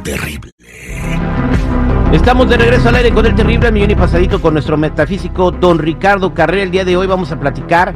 el 0.00 0.02
terrible. 0.02 0.50
Estamos 2.12 2.48
de 2.48 2.56
regreso 2.56 2.88
al 2.88 2.96
aire 2.96 3.12
con 3.12 3.24
el 3.26 3.34
terrible 3.34 3.70
millón 3.70 3.90
y 3.90 3.94
pasadito 3.94 4.40
con 4.40 4.54
nuestro 4.54 4.76
metafísico 4.76 5.50
don 5.50 5.78
Ricardo 5.78 6.34
Carrera. 6.34 6.62
El 6.62 6.70
día 6.70 6.84
de 6.84 6.96
hoy 6.96 7.06
vamos 7.06 7.30
a 7.30 7.38
platicar 7.38 7.94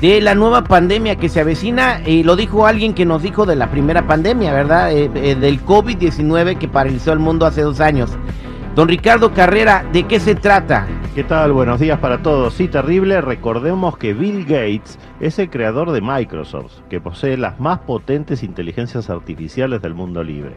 de 0.00 0.20
la 0.20 0.34
nueva 0.34 0.64
pandemia 0.64 1.16
que 1.16 1.28
se 1.28 1.40
avecina. 1.40 2.00
Y 2.06 2.22
lo 2.22 2.36
dijo 2.36 2.66
alguien 2.66 2.94
que 2.94 3.04
nos 3.04 3.22
dijo 3.22 3.44
de 3.44 3.56
la 3.56 3.70
primera 3.70 4.06
pandemia, 4.06 4.52
¿verdad? 4.52 4.92
Eh, 4.92 5.10
eh, 5.14 5.34
del 5.34 5.64
COVID-19 5.64 6.58
que 6.58 6.68
paralizó 6.68 7.12
el 7.12 7.18
mundo 7.18 7.46
hace 7.46 7.62
dos 7.62 7.80
años. 7.80 8.10
Don 8.74 8.88
Ricardo 8.88 9.34
Carrera, 9.34 9.84
¿de 9.92 10.04
qué 10.04 10.20
se 10.20 10.36
trata? 10.36 10.86
¿Qué 11.14 11.24
tal? 11.24 11.52
Buenos 11.52 11.80
días 11.80 11.98
para 11.98 12.22
todos. 12.22 12.54
Sí, 12.54 12.68
terrible. 12.68 13.20
Recordemos 13.20 13.98
que 13.98 14.14
Bill 14.14 14.44
Gates 14.44 14.98
es 15.18 15.38
el 15.40 15.50
creador 15.50 15.90
de 15.90 16.00
Microsoft, 16.00 16.80
que 16.88 17.00
posee 17.00 17.36
las 17.36 17.58
más 17.58 17.80
potentes 17.80 18.44
inteligencias 18.44 19.10
artificiales 19.10 19.82
del 19.82 19.94
mundo 19.94 20.22
libre. 20.22 20.54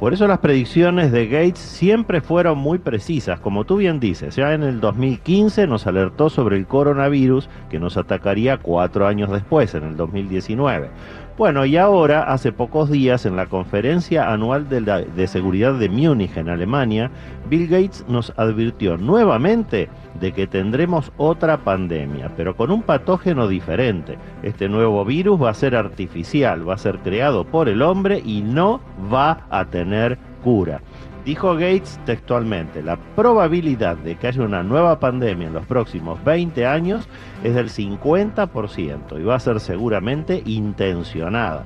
Por 0.00 0.12
eso 0.12 0.26
las 0.26 0.40
predicciones 0.40 1.12
de 1.12 1.28
Gates 1.28 1.60
siempre 1.60 2.20
fueron 2.20 2.58
muy 2.58 2.78
precisas, 2.78 3.38
como 3.38 3.64
tú 3.64 3.76
bien 3.76 4.00
dices. 4.00 4.34
Ya 4.34 4.52
en 4.52 4.64
el 4.64 4.80
2015 4.80 5.66
nos 5.68 5.86
alertó 5.86 6.30
sobre 6.30 6.56
el 6.56 6.66
coronavirus 6.66 7.48
que 7.70 7.78
nos 7.78 7.96
atacaría 7.96 8.58
cuatro 8.58 9.06
años 9.06 9.30
después, 9.30 9.74
en 9.74 9.84
el 9.84 9.96
2019. 9.96 10.90
Bueno, 11.36 11.64
y 11.64 11.76
ahora, 11.76 12.22
hace 12.32 12.52
pocos 12.52 12.88
días, 12.88 13.26
en 13.26 13.34
la 13.34 13.46
conferencia 13.46 14.32
anual 14.32 14.68
de, 14.68 15.26
seguridad 15.26 15.74
de 15.74 15.88
Múnich, 15.88 16.36
en 16.36 16.48
Alemania, 16.48 17.10
Bill 17.50 17.66
Gates 17.66 18.04
nos 18.06 18.32
advirtió 18.36 18.96
nuevamente 18.96 19.88
de 20.20 20.30
que 20.30 20.46
tendremos 20.46 21.10
otra 21.16 21.56
pandemia, 21.56 22.30
pero 22.36 22.56
con 22.56 22.70
un 22.70 22.82
patógeno 22.82 23.48
diferente. 23.48 24.16
Este 24.44 24.68
nuevo 24.68 25.04
virus 25.04 25.42
va 25.42 25.50
a 25.50 25.54
ser 25.54 25.74
artificial, 25.74 26.68
va 26.68 26.74
a 26.74 26.78
ser 26.78 27.00
creado 27.00 27.44
por 27.44 27.68
el 27.68 27.82
hombre 27.82 28.22
y 28.24 28.42
no 28.42 28.80
va 29.12 29.44
a 29.50 29.64
tener 29.64 30.16
cura. 30.44 30.82
Dijo 31.24 31.54
Gates 31.54 31.98
textualmente, 32.04 32.82
la 32.82 32.96
probabilidad 33.16 33.96
de 33.96 34.16
que 34.16 34.26
haya 34.26 34.42
una 34.42 34.62
nueva 34.62 35.00
pandemia 35.00 35.46
en 35.46 35.54
los 35.54 35.64
próximos 35.64 36.22
20 36.22 36.66
años 36.66 37.08
es 37.42 37.54
del 37.54 37.70
50% 37.70 39.18
y 39.18 39.24
va 39.24 39.36
a 39.36 39.40
ser 39.40 39.58
seguramente 39.60 40.42
intencionada. 40.44 41.64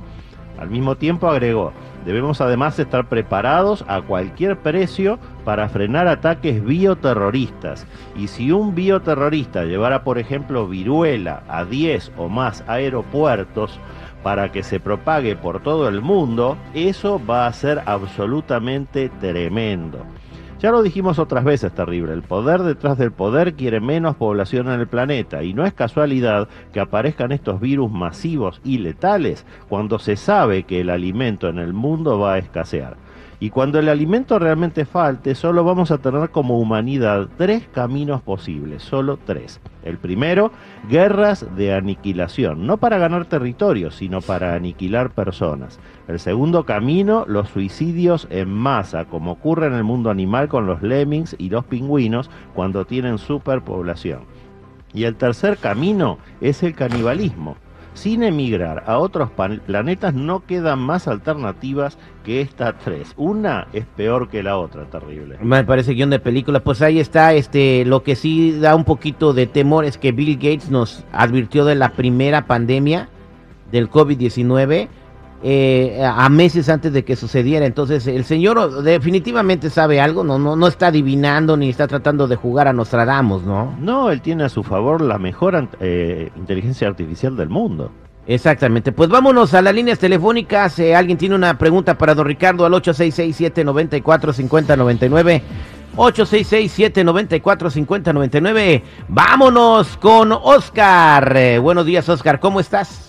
Al 0.59 0.71
mismo 0.71 0.97
tiempo 0.97 1.29
agregó, 1.29 1.73
debemos 2.05 2.41
además 2.41 2.79
estar 2.79 3.09
preparados 3.09 3.85
a 3.89 4.01
cualquier 4.03 4.59
precio 4.59 5.19
para 5.49 5.71
frenar 5.71 6.09
ataques 6.09 6.63
bioterroristas. 6.63 7.87
Y 8.15 8.29
si 8.29 8.53
un 8.53 8.75
bioterrorista 8.75 9.65
llevara, 9.65 10.05
por 10.05 10.19
ejemplo, 10.19 10.69
viruela 10.69 11.43
a 11.49 11.65
10 11.65 12.13
o 12.19 12.29
más 12.29 12.63
aeropuertos, 12.69 13.81
para 14.23 14.53
que 14.53 14.63
se 14.63 14.79
propague 14.79 15.37
por 15.37 15.63
todo 15.63 15.89
el 15.89 16.03
mundo, 16.03 16.59
eso 16.75 17.19
va 17.25 17.47
a 17.47 17.53
ser 17.55 17.81
absolutamente 17.87 19.09
tremendo. 19.21 20.05
Ya 20.59 20.71
lo 20.71 20.83
dijimos 20.83 21.19
otras 21.19 21.45
veces, 21.45 21.73
terrible, 21.73 22.13
el 22.13 22.23
poder 22.23 22.61
detrás 22.61 22.99
del 22.99 23.13
poder 23.13 23.55
quiere 23.55 23.81
menos 23.81 24.17
población 24.17 24.69
en 24.69 24.81
el 24.81 24.87
planeta 24.87 25.45
y 25.45 25.55
no 25.55 25.65
es 25.65 25.73
casualidad 25.73 26.47
que 26.75 26.81
aparezcan 26.81 27.33
estos 27.33 27.59
virus 27.59 27.91
masivos 27.91 28.61
y 28.65 28.77
letales 28.77 29.47
cuando 29.71 29.99
se 29.99 30.17
sabe 30.17 30.65
que 30.65 30.83
el 30.83 30.91
alimento 30.91 31.49
en 31.49 31.59
el 31.59 31.73
mundo 31.73 32.19
va 32.19 32.35
a 32.35 32.39
escasear. 32.39 33.08
Y 33.41 33.51
cuando 33.51 33.79
el 33.79 33.89
alimento 33.89 34.41
realmente 34.41 34.85
falte, 34.85 35.37
solo 35.37 35.63
vamos 35.63 35.93
a 35.93 35.99
tener 35.99 36.31
como 36.31 36.59
humanidad 36.59 37.29
tres 37.37 37.69
caminos 37.73 38.21
posibles, 38.21 38.83
solo 38.83 39.17
tres. 39.17 39.61
El 39.85 39.97
primero, 39.99 40.51
guerras 40.89 41.47
de 41.55 41.73
aniquilación, 41.73 42.67
no 42.67 42.79
para 42.79 42.99
ganar 42.99 43.27
territorio, 43.27 43.93
sino 43.93 44.23
para 44.23 44.55
aniquilar 44.55 45.11
personas. 45.11 45.79
El 46.09 46.19
segundo 46.19 46.65
camino, 46.65 47.25
los 47.29 47.49
suicidios 47.51 48.27
en 48.31 48.53
masa, 48.53 49.05
como 49.05 49.33
ocurre 49.33 49.69
en 49.69 49.75
el 49.75 49.85
mundo 49.85 50.11
animal 50.11 50.49
con 50.49 50.67
los 50.67 50.83
lemmings 50.83 51.37
y 51.39 51.49
los 51.49 51.65
pingüinos 51.65 52.31
cuando 52.55 52.87
tienen 52.87 53.19
superpoblación. 53.19 54.23
Y 54.93 55.05
el 55.05 55.15
tercer 55.15 55.59
camino 55.59 56.19
es 56.41 56.65
el 56.65 56.75
canibalismo 56.75 57.57
sin 57.99 58.23
emigrar 58.23 58.85
a 58.87 58.99
otros 58.99 59.31
planetas 59.67 60.15
no 60.15 60.47
quedan 60.47 60.79
más 60.79 61.09
alternativas 61.09 61.99
que 62.25 62.41
estas 62.41 62.79
tres. 62.79 63.13
Una 63.17 63.67
es 63.73 63.85
peor 63.85 64.29
que 64.29 64.43
la 64.43 64.57
otra, 64.57 64.85
terrible. 64.85 65.37
Me 65.43 65.65
parece 65.65 65.93
guion 65.93 66.11
de 66.11 66.21
película. 66.21 66.61
Pues 66.61 66.81
ahí 66.81 67.01
está, 67.01 67.35
este, 67.35 67.85
lo 67.85 68.03
que 68.03 68.17
sí 68.17 68.59
da 68.59 68.77
un 68.77 68.85
poquito 68.85 69.33
de 69.33 69.47
temor 69.47 69.85
es 69.85 69.99
que 69.99 70.13
Bill 70.13 70.37
Gates 70.37 70.71
nos 70.71 71.05
advirtió 71.13 71.65
de 71.65 71.75
la 71.75 71.91
primera 71.91 72.47
pandemia 72.47 73.09
del 73.73 73.91
COVID-19 73.91 74.89
eh, 75.43 76.03
a 76.05 76.29
meses 76.29 76.69
antes 76.69 76.93
de 76.93 77.05
que 77.05 77.17
sucediera. 77.17 77.67
Entonces, 77.67 78.07
el 78.07 78.25
señor 78.25 78.83
definitivamente 78.83 79.71
sabe 79.71 80.01
algo, 80.01 80.23
no, 80.25 80.39
no, 80.39 80.57
no 80.57 80.67
está 80.67 80.89
adivinando 80.89 81.57
ni 81.57 81.71
está 81.71 81.87
tratando 81.87 82.27
de 82.27 82.37
jugar 82.37 82.69
a 82.69 82.73
Nostradamus, 82.73 83.45
¿no? 83.45 83.77
No, 83.81 84.11
él 84.11 84.21
tiene 84.21 84.45
a 84.45 84.49
su 84.49 84.63
favor 84.63 85.01
la 85.01 85.19
mejor 85.19 85.69
eh, 85.81 86.31
inteligencia 86.37 86.89
artificial 86.89 87.37
del 87.37 87.49
mundo. 87.49 87.91
Exactamente. 88.27 88.93
Pues 88.93 89.09
vámonos 89.09 89.55
a 89.55 89.63
las 89.63 89.75
líneas 89.75 89.99
telefónicas. 89.99 90.75
Si 90.75 90.93
alguien 90.93 91.17
tiene 91.17 91.35
una 91.35 91.57
pregunta 91.57 91.97
para 91.97 92.15
don 92.15 92.27
Ricardo 92.27 92.67
al 92.67 92.73
866-794-5099. 92.75 95.41
866-794-5099. 95.97 98.83
Vámonos 99.09 99.97
con 99.97 100.33
Oscar. 100.33 101.35
Eh, 101.37 101.59
buenos 101.59 101.87
días, 101.87 102.07
Oscar. 102.09 102.39
¿Cómo 102.39 102.61
estás? 102.61 103.09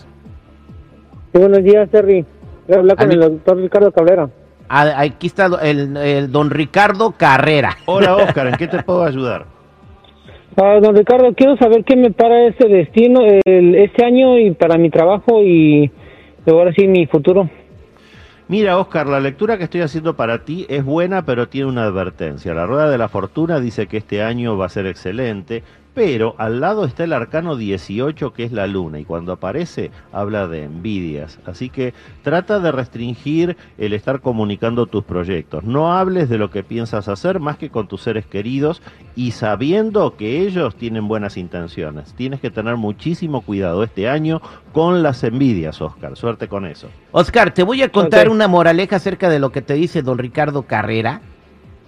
Buenos 1.33 1.63
días, 1.63 1.89
Terry. 1.89 2.25
Voy 2.67 2.75
a 2.75 2.79
hablar 2.79 2.97
con 2.97 3.11
el 3.11 3.19
doctor 3.19 3.57
Ricardo 3.57 3.91
Cabrera. 3.91 4.29
Ah, 4.69 4.93
aquí 4.97 5.27
está 5.27 5.49
el, 5.61 6.31
don 6.31 6.49
Ricardo 6.49 7.11
Carrera. 7.11 7.77
Hola, 7.85 8.15
Oscar, 8.17 8.47
¿en 8.47 8.55
qué 8.55 8.67
te 8.67 8.83
puedo 8.83 9.03
ayudar? 9.03 9.45
Ah, 10.55 10.79
don 10.81 10.95
Ricardo, 10.95 11.33
quiero 11.33 11.57
saber 11.57 11.83
qué 11.83 11.95
me 11.95 12.11
para 12.11 12.47
este 12.47 12.67
destino 12.67 13.21
este 13.45 14.05
año 14.05 14.37
y 14.37 14.51
para 14.51 14.77
mi 14.77 14.89
trabajo 14.89 15.41
y 15.41 15.91
ahora 16.45 16.73
sí 16.73 16.87
mi 16.87 17.05
futuro. 17.05 17.49
Mira, 18.47 18.79
Oscar, 18.79 19.05
la 19.05 19.19
lectura 19.19 19.59
que 19.59 19.65
estoy 19.65 19.81
haciendo 19.81 20.15
para 20.15 20.43
ti 20.43 20.65
es 20.69 20.83
buena, 20.83 21.23
pero 21.23 21.47
tiene 21.47 21.67
una 21.67 21.83
advertencia. 21.83 22.53
La 22.55 22.65
rueda 22.65 22.89
de 22.89 22.97
la 22.97 23.07
fortuna 23.07 23.59
dice 23.59 23.85
que 23.85 23.97
este 23.97 24.23
año 24.23 24.57
va 24.57 24.65
a 24.65 24.69
ser 24.69 24.87
excelente, 24.87 25.61
pero 25.99 26.33
al 26.37 26.61
lado 26.61 26.85
está 26.85 27.03
el 27.03 27.11
arcano 27.11 27.57
18 27.57 28.31
que 28.31 28.45
es 28.45 28.53
la 28.53 28.67
luna 28.67 28.99
y 28.99 29.03
cuando 29.03 29.33
aparece 29.33 29.91
habla 30.13 30.47
de 30.47 30.63
envidias. 30.63 31.39
Así 31.45 31.69
que 31.69 31.93
trata 32.23 32.61
de 32.61 32.71
restringir 32.71 33.57
el 33.77 33.91
estar 33.91 34.21
comunicando 34.21 34.85
tus 34.85 35.03
proyectos. 35.03 35.65
No 35.65 35.91
hables 35.91 36.29
de 36.29 36.37
lo 36.37 36.51
que 36.51 36.63
piensas 36.63 37.09
hacer 37.09 37.41
más 37.41 37.57
que 37.57 37.69
con 37.69 37.89
tus 37.89 38.03
seres 38.03 38.25
queridos 38.25 38.81
y 39.13 39.31
sabiendo 39.31 40.15
que 40.15 40.39
ellos 40.39 40.73
tienen 40.77 41.09
buenas 41.09 41.35
intenciones. 41.35 42.13
Tienes 42.13 42.39
que 42.39 42.49
tener 42.49 42.77
muchísimo 42.77 43.41
cuidado 43.41 43.83
este 43.83 44.07
año 44.07 44.41
con 44.71 45.03
las 45.03 45.25
envidias, 45.25 45.81
Oscar. 45.81 46.15
Suerte 46.15 46.47
con 46.47 46.65
eso. 46.65 46.87
Oscar, 47.11 47.53
te 47.53 47.63
voy 47.63 47.81
a 47.81 47.89
contar 47.89 48.29
una 48.29 48.47
moraleja 48.47 48.95
acerca 48.95 49.29
de 49.29 49.39
lo 49.39 49.51
que 49.51 49.61
te 49.61 49.73
dice 49.73 50.01
don 50.01 50.17
Ricardo 50.17 50.61
Carrera 50.61 51.19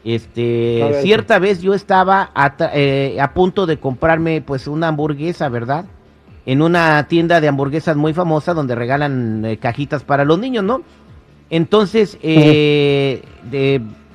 este, 0.03 0.99
cierta 1.01 1.37
vez 1.37 1.61
yo 1.61 1.73
estaba 1.73 2.31
eh, 2.73 3.17
a, 3.21 3.33
punto 3.33 3.65
de 3.65 3.77
comprarme 3.77 4.41
pues 4.41 4.67
una 4.67 4.87
hamburguesa, 4.87 5.47
¿verdad? 5.49 5.85
En 6.45 6.61
una 6.61 7.07
tienda 7.07 7.39
de 7.39 7.47
hamburguesas 7.47 7.95
muy 7.95 8.13
famosa 8.13 8.53
donde 8.53 8.73
regalan 8.73 9.45
eh, 9.45 9.57
cajitas 9.57 10.03
para 10.03 10.25
los 10.25 10.39
niños, 10.39 10.63
¿no? 10.63 10.81
Entonces, 11.51 12.17
eh, 12.23 13.21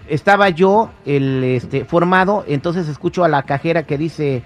estaba 0.09 0.49
yo 0.49 0.91
el, 1.05 1.44
este, 1.44 1.85
formado, 1.85 2.44
entonces 2.49 2.88
escucho 2.88 3.25
a 3.25 3.29
la 3.29 3.43
cajera 3.43 3.85
que 3.85 3.99
dice 3.99 4.43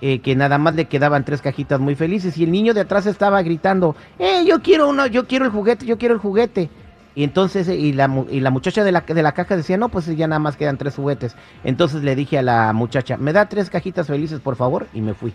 que 0.00 0.34
nada 0.34 0.58
más 0.58 0.74
le 0.74 0.86
quedaban 0.86 1.24
tres 1.24 1.40
cajitas 1.40 1.78
muy 1.78 1.94
felices 1.94 2.36
y 2.36 2.42
el 2.42 2.50
niño 2.50 2.74
de 2.74 2.80
atrás 2.80 3.06
estaba 3.06 3.40
gritando, 3.42 3.94
¡eh, 4.18 4.44
yo 4.44 4.60
quiero 4.60 4.88
uno, 4.88 5.06
yo 5.06 5.28
quiero 5.28 5.44
el 5.44 5.52
juguete, 5.52 5.86
yo 5.86 5.96
quiero 5.96 6.14
el 6.14 6.20
juguete! 6.20 6.68
Y 7.14 7.24
entonces, 7.24 7.68
y 7.68 7.92
la, 7.92 8.10
y 8.30 8.40
la 8.40 8.50
muchacha 8.50 8.84
de 8.84 8.92
la, 8.92 9.00
de 9.02 9.22
la 9.22 9.32
caja 9.32 9.56
decía, 9.56 9.76
no, 9.76 9.90
pues 9.90 10.06
ya 10.06 10.26
nada 10.26 10.38
más 10.38 10.56
quedan 10.56 10.78
tres 10.78 10.94
juguetes. 10.94 11.36
Entonces 11.62 12.02
le 12.02 12.16
dije 12.16 12.38
a 12.38 12.42
la 12.42 12.72
muchacha, 12.72 13.16
¿me 13.18 13.32
da 13.32 13.48
tres 13.48 13.68
cajitas 13.68 14.06
felices, 14.06 14.40
por 14.40 14.56
favor? 14.56 14.86
Y 14.94 15.02
me 15.02 15.12
fui. 15.12 15.32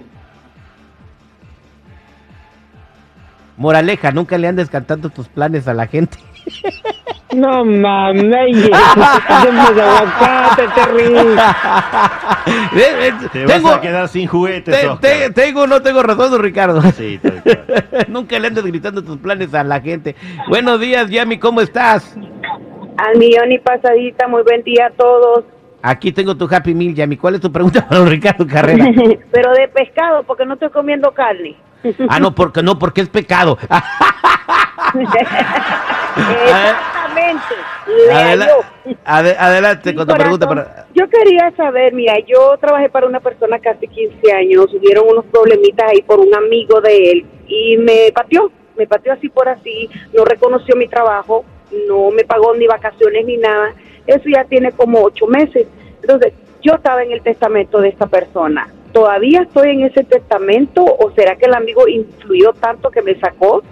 Moraleja, 3.57 4.11
nunca 4.11 4.37
le 4.37 4.47
andes 4.47 4.69
cantando 4.69 5.09
tus 5.09 5.27
planes 5.27 5.67
a 5.67 5.73
la 5.73 5.87
gente. 5.87 6.17
No 7.35 7.65
mames, 7.65 8.23
de 8.23 8.71
aguacate, 8.73 9.51
Te 13.33 13.45
vas 13.45 13.65
a 13.65 13.81
quedar 13.81 14.07
sin 14.07 14.27
juguetes. 14.27 14.75
tengo 15.33 15.67
no 15.67 15.81
tengo 15.81 16.03
razón, 16.03 16.41
Ricardo. 16.41 16.81
Sí, 16.93 17.19
Nunca 18.07 18.39
le 18.39 18.47
andes 18.47 18.63
gritando 18.65 19.03
tus 19.03 19.17
planes 19.17 19.53
a 19.53 19.63
la 19.65 19.81
gente. 19.81 20.15
Buenos 20.47 20.79
días, 20.79 21.09
Yami, 21.09 21.37
¿cómo 21.37 21.59
estás? 21.59 22.15
Al 22.97 23.17
millón 23.17 23.51
y 23.51 23.59
pasadita, 23.59 24.27
muy 24.27 24.43
buen 24.43 24.63
día 24.63 24.87
a 24.87 24.91
todos. 24.91 25.43
Aquí 25.81 26.13
tengo 26.13 26.35
tu 26.35 26.47
Happy 26.49 26.73
Meal, 26.73 26.95
Yami. 26.95 27.17
¿Cuál 27.17 27.35
es 27.35 27.41
tu 27.41 27.51
pregunta 27.51 27.85
para 27.87 28.05
Ricardo 28.05 28.47
Carrera? 28.47 28.85
Pero 29.31 29.51
de 29.51 29.67
pescado, 29.67 30.23
porque 30.23 30.45
no 30.45 30.53
estoy 30.53 30.69
comiendo 30.69 31.11
carne. 31.11 31.57
Ah, 32.09 32.19
no, 32.19 32.33
porque 32.33 32.63
no, 32.63 32.79
porque 32.79 33.01
es 33.01 33.09
pecado. 33.09 33.57
Exactamente. 37.17 38.11
Adela- 38.13 38.45
Leo. 38.45 38.95
ade- 39.05 39.35
adelante 39.37 39.95
con 39.95 40.07
tu 40.07 40.13
pregunta. 40.13 40.47
Para... 40.47 40.85
Yo 40.93 41.09
quería 41.09 41.51
saber, 41.55 41.93
mira, 41.93 42.15
yo 42.19 42.57
trabajé 42.59 42.89
para 42.89 43.07
una 43.07 43.19
persona 43.19 43.59
casi 43.59 43.87
15 43.87 44.31
años, 44.33 44.73
hubieron 44.73 45.05
unos 45.09 45.25
problemitas 45.25 45.89
ahí 45.91 46.01
por 46.01 46.19
un 46.19 46.33
amigo 46.33 46.81
de 46.81 47.11
él 47.11 47.25
y 47.47 47.77
me 47.77 48.11
pateó, 48.13 48.51
me 48.75 48.87
pateó 48.87 49.13
así 49.13 49.29
por 49.29 49.47
así, 49.49 49.89
no 50.13 50.25
reconoció 50.25 50.75
mi 50.75 50.87
trabajo, 50.87 51.43
no 51.87 52.11
me 52.11 52.23
pagó 52.23 52.53
ni 52.55 52.67
vacaciones 52.67 53.25
ni 53.25 53.37
nada, 53.37 53.73
eso 54.05 54.23
ya 54.33 54.43
tiene 54.45 54.71
como 54.71 55.01
ocho 55.01 55.27
meses. 55.27 55.67
Entonces, 56.01 56.33
yo 56.61 56.73
estaba 56.73 57.03
en 57.03 57.11
el 57.11 57.21
testamento 57.21 57.79
de 57.81 57.89
esta 57.89 58.07
persona, 58.07 58.67
¿todavía 58.93 59.41
estoy 59.41 59.71
en 59.71 59.81
ese 59.81 60.03
testamento 60.03 60.83
o 60.83 61.11
será 61.11 61.35
que 61.35 61.45
el 61.45 61.53
amigo 61.53 61.87
influyó 61.87 62.53
tanto 62.53 62.89
que 62.89 63.01
me 63.01 63.19
sacó? 63.19 63.63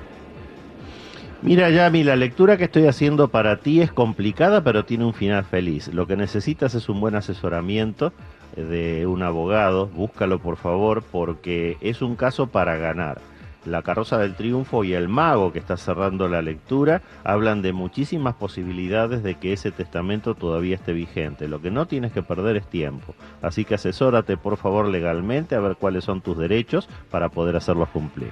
Mira, 1.45 1.69
Yami, 1.69 2.03
la 2.03 2.15
lectura 2.15 2.57
que 2.57 2.63
estoy 2.63 2.87
haciendo 2.87 3.27
para 3.27 3.57
ti 3.57 3.79
es 3.79 3.91
complicada, 3.91 4.63
pero 4.63 4.83
tiene 4.83 5.05
un 5.05 5.13
final 5.13 5.43
feliz. 5.43 5.93
Lo 5.93 6.07
que 6.07 6.17
necesitas 6.17 6.73
es 6.73 6.89
un 6.89 6.99
buen 6.99 7.13
asesoramiento 7.13 8.13
eh, 8.55 8.63
de 8.63 9.05
un 9.05 9.21
abogado. 9.21 9.85
Búscalo, 9.85 10.39
por 10.39 10.57
favor, 10.57 11.03
porque 11.03 11.77
es 11.81 12.01
un 12.01 12.15
caso 12.15 12.47
para 12.47 12.77
ganar. 12.77 13.21
La 13.63 13.83
carroza 13.83 14.17
del 14.17 14.33
triunfo 14.33 14.83
y 14.83 14.93
el 14.93 15.07
mago 15.07 15.53
que 15.53 15.59
está 15.59 15.77
cerrando 15.77 16.27
la 16.27 16.41
lectura 16.41 17.03
hablan 17.23 17.61
de 17.61 17.73
muchísimas 17.73 18.33
posibilidades 18.33 19.21
de 19.21 19.35
que 19.35 19.53
ese 19.53 19.69
testamento 19.69 20.33
todavía 20.33 20.73
esté 20.73 20.93
vigente. 20.93 21.47
Lo 21.47 21.61
que 21.61 21.69
no 21.69 21.85
tienes 21.85 22.11
que 22.11 22.23
perder 22.23 22.55
es 22.55 22.65
tiempo. 22.65 23.13
Así 23.43 23.65
que 23.65 23.75
asesórate, 23.75 24.35
por 24.35 24.57
favor, 24.57 24.87
legalmente 24.87 25.53
a 25.53 25.59
ver 25.59 25.75
cuáles 25.75 26.05
son 26.05 26.21
tus 26.21 26.39
derechos 26.39 26.89
para 27.11 27.29
poder 27.29 27.55
hacerlos 27.55 27.89
cumplir. 27.89 28.31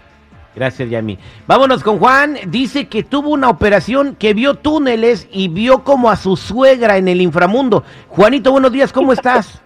Gracias, 0.56 0.90
Yami. 0.90 1.18
Vámonos 1.48 1.84
con 1.84 1.98
Juan. 2.00 2.38
Dice 2.48 2.88
que 2.88 3.04
tuvo 3.04 3.30
una 3.30 3.50
operación, 3.50 4.16
que 4.16 4.34
vio 4.34 4.56
túneles 4.56 5.28
y 5.32 5.48
vio 5.48 5.84
como 5.84 6.10
a 6.10 6.16
su 6.16 6.36
suegra 6.36 6.98
en 6.98 7.08
el 7.08 7.22
inframundo. 7.22 7.84
Juanito, 8.10 8.52
buenos 8.52 8.72
días, 8.72 8.94
¿cómo 8.94 9.14
estás? 9.14 9.62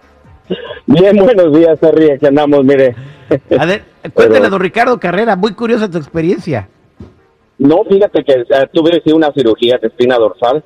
Bien, 0.86 1.16
buenos 1.16 1.54
días, 1.54 1.78
Terry, 1.78 2.12
aquí 2.12 2.26
andamos, 2.26 2.64
mire. 2.64 2.96
A 3.58 3.66
ver, 3.66 3.82
cuéntale, 4.14 4.40
Pero- 4.40 4.50
don 4.50 4.60
Ricardo 4.60 4.98
Carrera, 4.98 5.36
muy 5.36 5.52
curiosa 5.52 5.90
tu 5.90 5.98
experiencia. 5.98 6.68
No, 7.58 7.84
fíjate 7.84 8.24
que 8.24 8.32
eh, 8.32 8.66
tuve 8.72 9.02
sí, 9.04 9.12
una 9.12 9.32
cirugía 9.32 9.78
de 9.78 9.88
espina 9.88 10.16
dorsal 10.16 10.64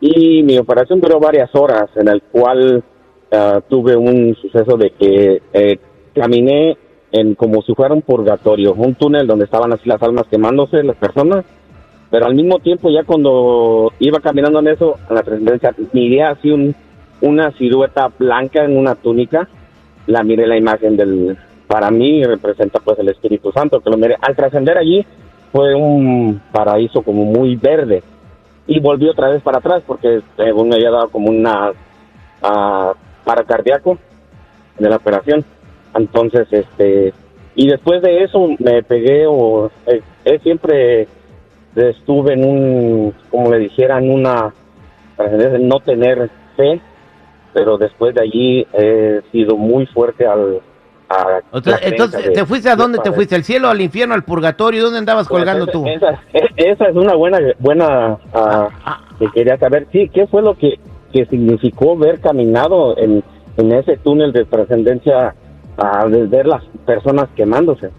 y 0.00 0.42
mi 0.42 0.58
operación 0.58 1.00
duró 1.00 1.20
varias 1.20 1.48
horas, 1.54 1.88
en 1.94 2.08
el 2.08 2.20
cual 2.20 2.82
ah, 3.30 3.60
tuve 3.68 3.96
un 3.96 4.36
suceso 4.42 4.76
de 4.76 4.90
que 4.90 5.42
eh, 5.52 5.78
caminé 6.14 6.76
en 7.12 7.34
como 7.34 7.62
si 7.62 7.74
fuera 7.74 7.94
un 7.94 8.02
purgatorio, 8.02 8.72
un 8.72 8.94
túnel 8.94 9.26
donde 9.26 9.44
estaban 9.44 9.72
así 9.72 9.88
las 9.88 10.02
almas 10.02 10.26
quemándose, 10.30 10.82
las 10.82 10.96
personas, 10.96 11.44
pero 12.10 12.26
al 12.26 12.34
mismo 12.34 12.58
tiempo 12.58 12.90
ya 12.90 13.04
cuando 13.04 13.92
iba 13.98 14.20
caminando 14.20 14.58
en 14.58 14.68
eso, 14.68 14.96
a 15.08 15.14
la 15.14 15.22
trascendencia, 15.22 15.74
miré 15.92 16.22
así 16.24 16.50
un, 16.50 16.74
una 17.20 17.52
silueta 17.52 18.10
blanca 18.18 18.64
en 18.64 18.76
una 18.76 18.94
túnica, 18.94 19.48
la 20.06 20.22
miré 20.22 20.46
la 20.46 20.56
imagen 20.56 20.96
del, 20.96 21.36
para 21.66 21.90
mí 21.90 22.24
representa 22.24 22.80
pues 22.80 22.98
el 22.98 23.08
Espíritu 23.08 23.52
Santo, 23.52 23.80
que 23.80 23.90
lo 23.90 23.96
miré, 23.96 24.16
al 24.20 24.34
trascender 24.34 24.78
allí 24.78 25.06
fue 25.52 25.74
un 25.74 26.40
paraíso 26.50 27.02
como 27.02 27.24
muy 27.24 27.56
verde. 27.56 28.02
Y 28.66 28.80
volví 28.80 29.08
otra 29.08 29.28
vez 29.28 29.42
para 29.42 29.58
atrás 29.58 29.82
porque 29.86 30.22
según 30.36 30.68
me 30.68 30.76
había 30.76 30.90
dado 30.90 31.08
como 31.08 31.28
una 31.30 31.72
ah, 32.42 32.92
paro 33.24 33.44
cardíaco 33.44 33.98
de 34.78 34.88
la 34.88 34.96
operación 34.96 35.44
entonces 35.94 36.46
este 36.50 37.12
y 37.54 37.68
después 37.68 38.00
de 38.02 38.24
eso 38.24 38.48
me 38.58 38.82
pegué 38.82 39.26
o 39.26 39.70
eh, 39.86 40.00
eh, 40.24 40.38
siempre 40.42 41.06
estuve 41.76 42.34
en 42.34 42.44
un 42.44 43.14
como 43.30 43.50
le 43.50 43.58
dijera 43.58 43.98
en 43.98 44.10
una 44.10 44.52
trascendencia, 45.16 45.58
no 45.58 45.80
tener 45.80 46.30
fe 46.56 46.80
pero 47.52 47.76
después 47.78 48.14
de 48.14 48.22
allí 48.22 48.66
he 48.72 49.20
sido 49.30 49.56
muy 49.56 49.86
fuerte 49.86 50.26
al 50.26 50.60
a 51.10 51.40
entonces, 51.82 52.24
de- 52.24 52.30
¿te 52.30 52.46
fuiste 52.46 52.70
a 52.70 52.76
de 52.76 52.82
dónde 52.82 52.98
te 52.98 53.12
fuiste? 53.12 53.34
¿Al 53.34 53.44
cielo, 53.44 53.68
al 53.68 53.82
infierno, 53.82 54.14
al 54.14 54.24
purgatorio? 54.24 54.82
¿Dónde 54.82 54.98
andabas 54.98 55.28
Pues 55.28 55.40
colgando 55.40 55.64
esa, 55.64 55.72
tú? 55.72 55.86
Esa, 55.86 56.22
esa 56.56 56.84
es 56.86 56.96
una 56.96 57.14
buena, 57.14 57.38
buena 57.58 58.16
ah, 58.32 58.68
Ah, 58.86 59.00
que 59.18 59.26
quería 59.34 59.58
saber. 59.58 59.86
Sí, 59.92 60.08
¿qué 60.08 60.26
fue 60.26 60.40
lo 60.40 60.54
que, 60.54 60.78
que 61.12 61.26
significó 61.26 61.98
ver 61.98 62.20
caminado 62.20 62.96
en, 62.96 63.22
en 63.58 63.72
ese 63.72 63.98
túnel 63.98 64.32
de 64.32 64.46
trascendencia 64.46 65.34
al 65.76 66.28
ver 66.28 66.46
las 66.46 66.62
personas 66.86 67.28
quemándose? 67.34 67.90